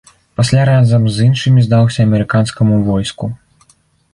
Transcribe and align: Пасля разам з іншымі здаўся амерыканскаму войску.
Пасля 0.39 0.61
разам 0.69 1.03
з 1.17 1.27
іншымі 1.27 1.65
здаўся 1.67 1.99
амерыканскаму 2.07 2.81
войску. 2.89 3.31